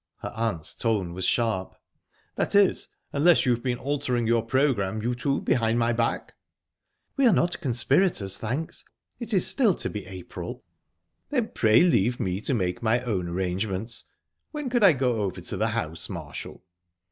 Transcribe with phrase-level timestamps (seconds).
[0.23, 1.75] Her aunt's tone was sharp.
[2.33, 6.33] "That is, unless you've been altering your programme, you two, behind my back?"
[7.17, 8.83] "We're not conspirators, thanks.
[9.19, 10.63] It's still to be April."
[11.29, 14.05] "Then pray leave me to make my own arrangements.
[14.49, 16.63] When could I go over to the house, Marshall?"